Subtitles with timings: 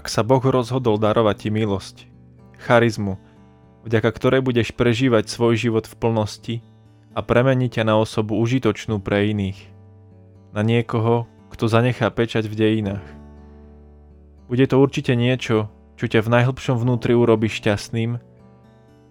[0.00, 2.08] Ak sa Boh rozhodol darovať ti milosť,
[2.56, 3.20] charizmu,
[3.84, 6.56] vďaka ktorej budeš prežívať svoj život v plnosti
[7.12, 9.60] a premeniť ťa na osobu užitočnú pre iných.
[10.56, 13.04] Na niekoho, kto zanechá pečať v dejinách.
[14.48, 15.68] Bude to určite niečo,
[16.00, 18.16] čo ťa v najhlbšom vnútri urobí šťastným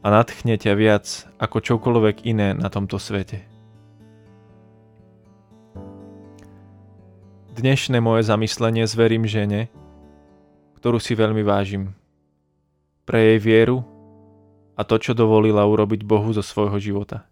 [0.02, 1.06] a nadchne ťa viac
[1.38, 3.46] ako čokoľvek iné na tomto svete.
[7.54, 9.70] Dnešné moje zamyslenie zverím žene,
[10.80, 11.92] ktorú si veľmi vážim.
[13.04, 13.84] Pre jej vieru
[14.80, 17.28] a to, čo dovolila urobiť Bohu zo svojho života.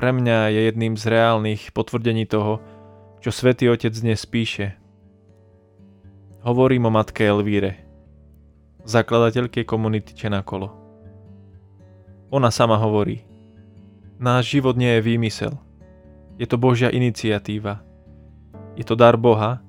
[0.00, 2.64] Pre mňa je jedným z reálnych potvrdení toho,
[3.20, 4.80] čo svätý Otec dnes píše.
[6.40, 7.84] Hovorím o matke Elvíre,
[8.88, 10.72] zakladateľke komunity Čenakolo.
[12.32, 13.20] Ona sama hovorí,
[14.16, 15.52] náš život nie je výmysel,
[16.40, 17.84] je to Božia iniciatíva.
[18.72, 19.60] Je to dar Boha,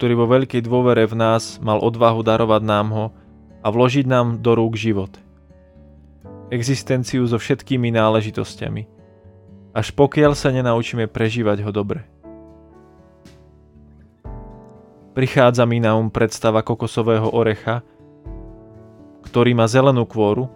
[0.00, 3.06] ktorý vo veľkej dôvere v nás mal odvahu darovať nám ho
[3.60, 5.12] a vložiť nám do rúk život.
[6.48, 8.82] Existenciu so všetkými náležitosťami,
[9.76, 12.08] až pokiaľ sa nenaučíme prežívať ho dobre.
[15.12, 17.84] Prichádza mi na um predstava kokosového orecha,
[19.28, 20.48] ktorý má zelenú kôru,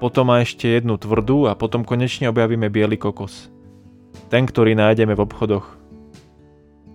[0.00, 3.52] potom má ešte jednu tvrdú a potom konečne objavíme biely kokos.
[4.32, 5.76] Ten, ktorý nájdeme v obchodoch.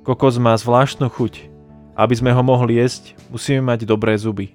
[0.01, 1.52] Kokos má zvláštnu chuť,
[1.93, 4.53] aby sme ho mohli jesť, musíme mať dobré zuby.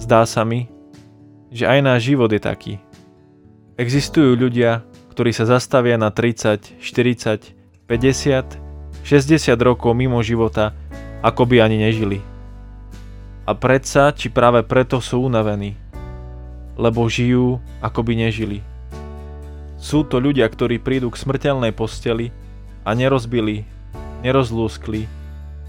[0.00, 0.70] Zdá sa mi,
[1.52, 2.74] že aj náš život je taký.
[3.76, 7.54] Existujú ľudia, ktorí sa zastavia na 30, 40,
[7.86, 10.76] 50, 60 rokov mimo života,
[11.24, 12.20] ako by ani nežili.
[13.48, 15.74] A predsa, či práve preto sú unavení,
[16.76, 18.60] lebo žijú, ako by nežili.
[19.80, 22.30] Sú to ľudia, ktorí prídu k smrteľnej posteli
[22.84, 23.64] a nerozbili,
[24.22, 25.17] nerozlúskli,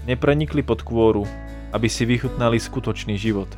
[0.08, 1.24] neprenikli pod kôru,
[1.70, 3.48] aby si vychutnali skutočný život.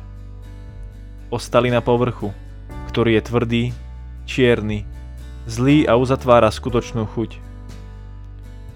[1.33, 2.29] Ostali na povrchu,
[2.93, 3.63] ktorý je tvrdý,
[4.29, 4.85] čierny,
[5.49, 7.41] zlý a uzatvára skutočnú chuť.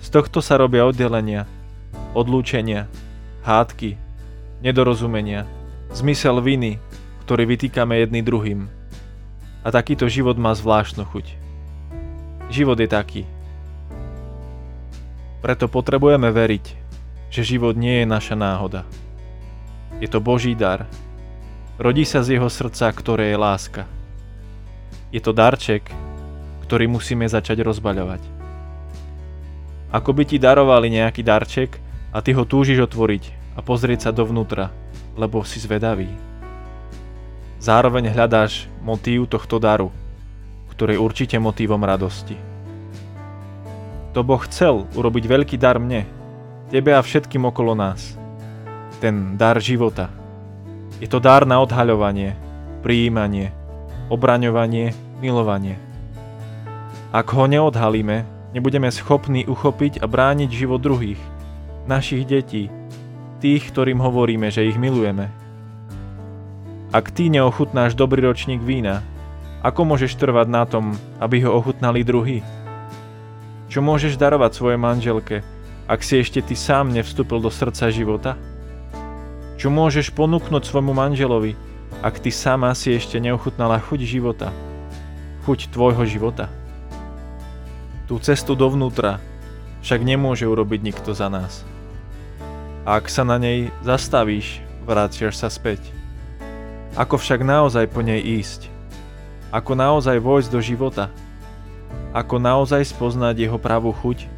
[0.02, 1.46] Z tohto sa robia oddelenia,
[2.18, 2.90] odlúčenia,
[3.46, 4.00] hádky,
[4.66, 5.46] nedorozumenia,
[5.94, 6.82] zmysel viny,
[7.28, 8.72] ktorý vytýkame jedný druhým.
[9.62, 11.26] A takýto život má zvláštnu chuť.
[12.48, 13.22] Život je taký.
[15.44, 16.87] Preto potrebujeme veriť,
[17.28, 18.88] že život nie je naša náhoda.
[20.00, 20.86] Je to Boží dar.
[21.78, 23.84] Rodí sa z jeho srdca, ktoré je láska.
[25.14, 25.90] Je to darček,
[26.68, 28.22] ktorý musíme začať rozbaľovať.
[29.88, 31.80] Ako by ti darovali nejaký darček
[32.12, 34.70] a ty ho túžiš otvoriť a pozrieť sa dovnútra,
[35.16, 36.12] lebo si zvedavý.
[37.58, 39.90] Zároveň hľadáš motív tohto daru,
[40.76, 42.38] ktorý je určite motívom radosti.
[44.14, 46.06] To Boh chcel urobiť veľký dar mne,
[46.68, 48.20] tebe a všetkým okolo nás.
[49.00, 50.12] Ten dar života.
[51.00, 52.36] Je to dar na odhaľovanie,
[52.84, 53.54] prijímanie,
[54.12, 54.92] obraňovanie,
[55.22, 55.80] milovanie.
[57.14, 61.22] Ak ho neodhalíme, nebudeme schopní uchopiť a brániť život druhých,
[61.88, 62.68] našich detí,
[63.40, 65.30] tých, ktorým hovoríme, že ich milujeme.
[66.92, 69.06] Ak ty neochutnáš dobrý ročník vína,
[69.62, 72.42] ako môžeš trvať na tom, aby ho ochutnali druhý?
[73.68, 75.44] Čo môžeš darovať svojej manželke,
[75.88, 78.36] ak si ešte ty sám nevstúpil do srdca života?
[79.56, 81.56] Čo môžeš ponúknuť svojmu manželovi,
[82.04, 84.52] ak ty sama si ešte neochutnala chuť života?
[85.48, 86.52] Chuť tvojho života?
[88.04, 89.24] Tú cestu dovnútra
[89.80, 91.64] však nemôže urobiť nikto za nás.
[92.84, 95.80] A ak sa na nej zastavíš, vráciš sa späť.
[97.00, 98.68] Ako však naozaj po nej ísť?
[99.56, 101.08] Ako naozaj vojsť do života?
[102.12, 104.37] Ako naozaj spoznať jeho pravú chuť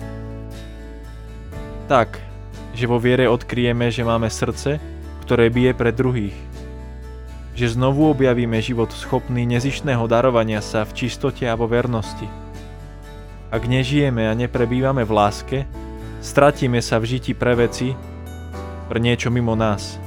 [1.90, 2.22] tak,
[2.78, 4.78] že vo viere odkryjeme, že máme srdce,
[5.26, 6.38] ktoré bije pre druhých.
[7.58, 12.30] Že znovu objavíme život schopný nezišného darovania sa v čistote a vo vernosti.
[13.50, 15.58] Ak nežijeme a neprebývame v láske,
[16.22, 17.98] stratíme sa v žiti pre veci,
[18.86, 19.98] pre niečo mimo nás.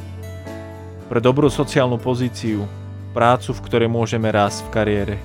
[1.11, 2.63] Pre dobrú sociálnu pozíciu,
[3.11, 5.17] prácu, v ktorej môžeme rásť v kariére,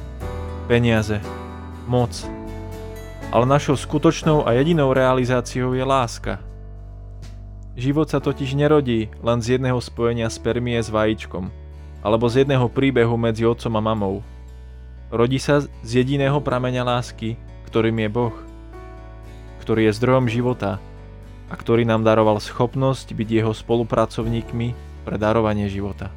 [0.65, 1.21] peniaze,
[1.85, 2.17] moc.
[3.29, 6.41] Ale našou skutočnou a jedinou realizáciou je láska–
[7.77, 11.53] Život sa totiž nerodí len z jedného spojenia spermie s vajíčkom,
[12.01, 14.25] alebo z jedného príbehu medzi otcom a mamou.
[15.13, 17.37] Rodí sa z jediného prameňa lásky,
[17.69, 18.35] ktorým je Boh,
[19.61, 20.81] ktorý je zdrojom života
[21.47, 24.73] a ktorý nám daroval schopnosť byť jeho spolupracovníkmi
[25.05, 26.09] pre darovanie života.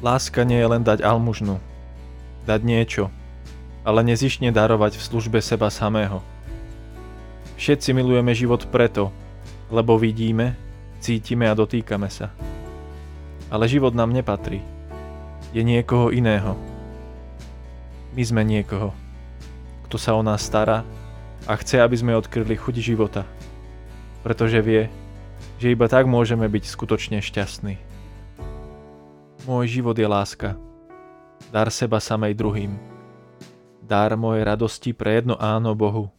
[0.00, 1.60] Láska nie je len dať almužnu,
[2.48, 3.12] dať niečo,
[3.84, 6.24] ale nezišne darovať v službe seba samého.
[7.60, 9.12] Všetci milujeme život preto,
[9.70, 10.58] lebo vidíme,
[10.98, 12.34] cítime a dotýkame sa.
[13.50, 14.62] Ale život nám nepatrí.
[15.50, 16.54] Je niekoho iného.
[18.14, 18.94] My sme niekoho,
[19.86, 20.82] kto sa o nás stará
[21.46, 23.22] a chce, aby sme odkryli chuť života.
[24.22, 24.90] Pretože vie,
[25.62, 27.78] že iba tak môžeme byť skutočne šťastní.
[29.48, 30.58] Môj život je láska.
[31.48, 32.76] Dar seba samej druhým.
[33.80, 36.12] Dar mojej radosti pre jedno áno Bohu.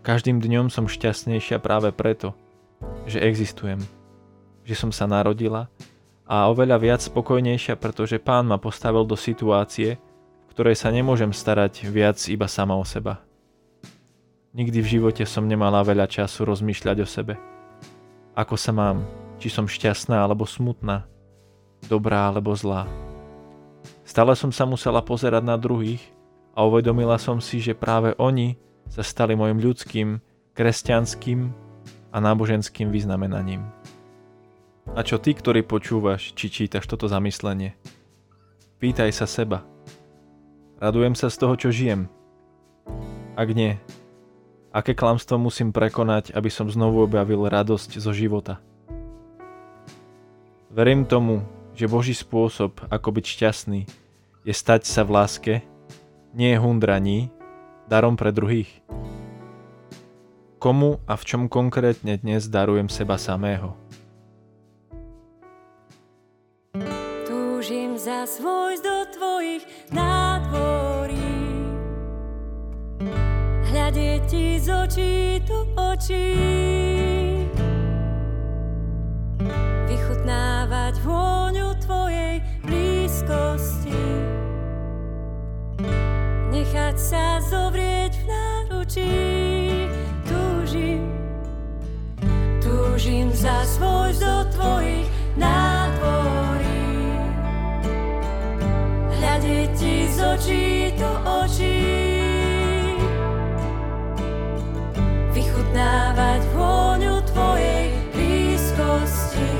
[0.00, 2.32] Každým dňom som šťastnejšia práve preto,
[3.04, 3.84] že existujem.
[4.64, 5.68] Že som sa narodila
[6.24, 10.00] a oveľa viac spokojnejšia, pretože pán ma postavil do situácie,
[10.48, 13.20] v ktorej sa nemôžem starať viac iba sama o seba.
[14.56, 17.36] Nikdy v živote som nemala veľa času rozmýšľať o sebe.
[18.32, 19.04] Ako sa mám,
[19.36, 21.04] či som šťastná alebo smutná,
[21.92, 22.88] dobrá alebo zlá.
[24.08, 26.00] Stále som sa musela pozerať na druhých
[26.56, 28.56] a uvedomila som si, že práve oni
[28.90, 30.18] sa stali môjim ľudským,
[30.58, 31.54] kresťanským
[32.10, 33.62] a náboženským vyznamenaním.
[34.98, 37.78] A čo ty, ktorý počúvaš, či čítaš toto zamyslenie?
[38.82, 39.62] Pýtaj sa seba.
[40.82, 42.10] Radujem sa z toho, čo žijem?
[43.38, 43.78] Ak nie,
[44.74, 48.58] aké klamstvo musím prekonať, aby som znovu objavil radosť zo života?
[50.74, 51.46] Verím tomu,
[51.78, 53.80] že Boží spôsob, ako byť šťastný,
[54.42, 55.54] je stať sa v láske,
[56.34, 57.30] nie hundraní,
[57.90, 58.70] darom pre druhých.
[60.62, 63.74] Komu a v čom konkrétne dnes darujem seba samého?
[68.20, 69.64] raz vojsť do tvojich
[69.96, 71.32] nádvorí.
[73.72, 76.28] Hľadieť ti z očí do očí.
[79.88, 84.04] Vychutnávať vôňu tvojej blízkosti.
[86.52, 87.44] Nechať sa v
[88.90, 89.88] náručí.
[90.26, 91.02] Túžim,
[92.62, 95.06] túžim za svoj do tvojich
[95.36, 96.86] nádvorí
[99.18, 100.66] hľadieť ti z očí
[100.98, 101.10] do
[101.44, 101.78] očí.
[105.34, 109.50] Vychutnávať vôňu tvojej blízkosti.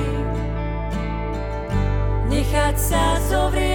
[2.31, 3.70] Nechať sa zovrieť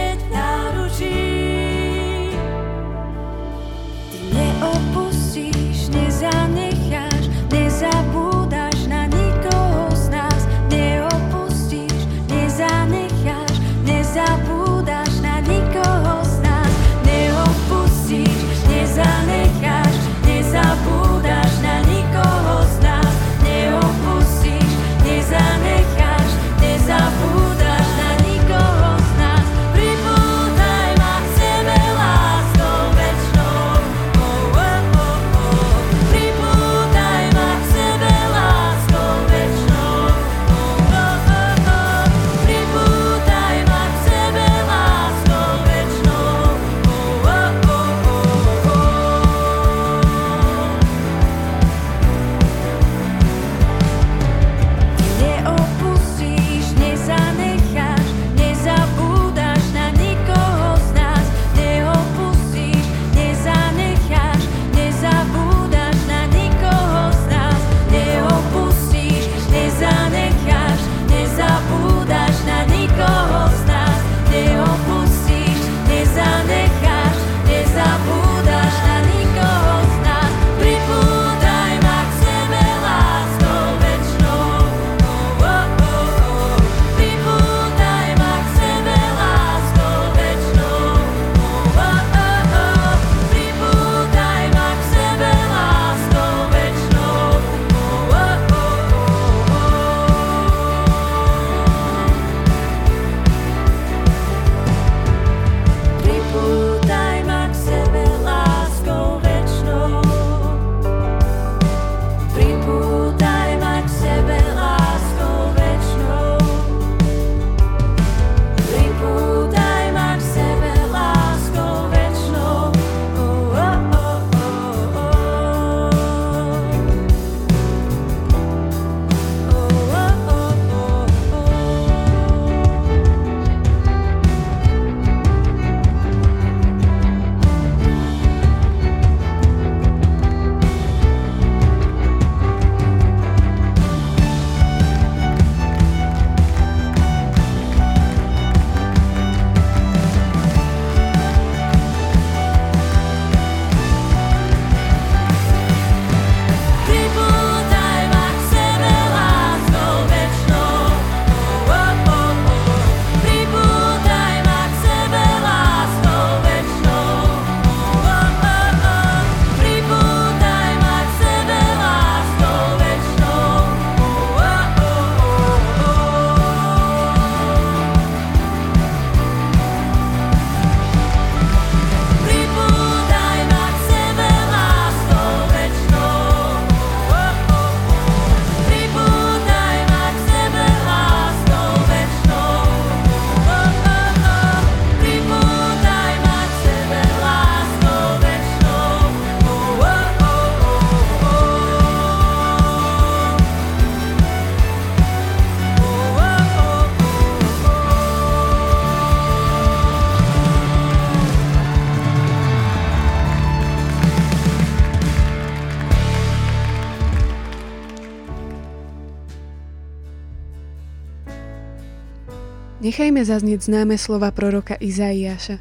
[222.85, 225.57] Nechajme zaznieť známe slova proroka Izaiáša.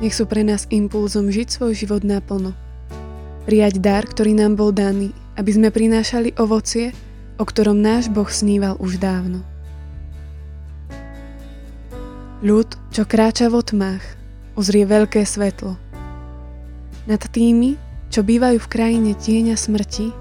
[0.00, 2.56] Nech sú pre nás impulzom žiť svoj život naplno.
[3.44, 6.96] Prijať dar, ktorý nám bol daný, aby sme prinášali ovocie,
[7.36, 9.44] o ktorom náš Boh sníval už dávno.
[12.40, 14.04] Ľud, čo kráča v tmách,
[14.56, 15.76] uzrie veľké svetlo.
[17.04, 17.76] Nad tými,
[18.08, 20.16] čo bývajú v krajine tieňa smrti,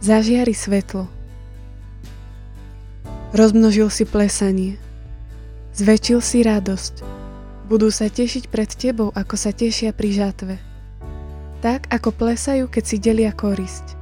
[0.00, 1.04] zažiari svetlo.
[3.36, 4.80] Rozmnožil si plesanie,
[5.74, 6.94] zväčšil si radosť,
[7.70, 10.54] budú sa tešiť pred tebou, ako sa tešia pri žatve.
[11.62, 13.94] Tak, ako plesajú, keď si delia korisť.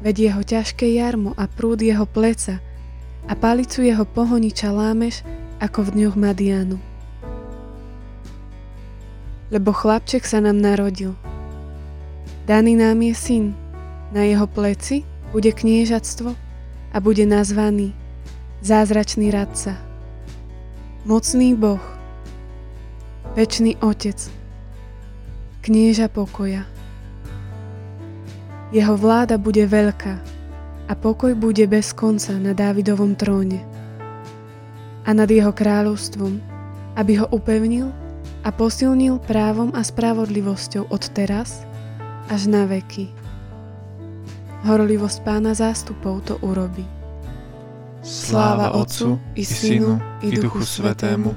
[0.00, 2.58] Veď jeho ťažké jarmo a prúd jeho pleca
[3.28, 5.22] a palicu jeho pohoniča lámeš,
[5.62, 6.78] ako v dňoch Madianu.
[9.52, 11.14] Lebo chlapček sa nám narodil.
[12.48, 13.46] Daný nám je syn,
[14.10, 16.34] na jeho pleci bude kniežatstvo
[16.92, 17.94] a bude nazvaný
[18.62, 19.74] Zázračný radca,
[21.02, 21.82] Mocný Boh,
[23.34, 24.30] Večný Otec,
[25.66, 26.62] Knieža pokoja.
[28.70, 30.14] Jeho vláda bude veľká
[30.86, 33.66] a pokoj bude bez konca na Dávidovom tróne
[35.02, 36.38] a nad jeho kráľovstvom,
[36.94, 37.90] aby ho upevnil
[38.46, 41.66] a posilnil právom a spravodlivosťou od teraz
[42.30, 43.10] až na veky.
[44.62, 47.01] Horlivosť pána zástupov to urobí.
[48.02, 51.30] Sláva Otcu i Synu i Duchu Svetému,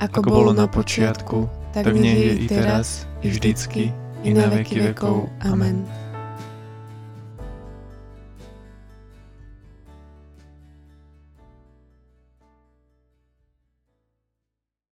[0.00, 1.44] ako bolo na počiatku,
[1.76, 3.92] tak nech je i teraz, i vždycky,
[4.24, 5.28] i na veky vekov.
[5.44, 5.84] Amen.